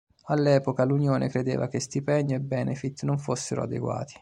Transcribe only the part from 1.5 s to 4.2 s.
che stipendio e benefit non fossero adeguati.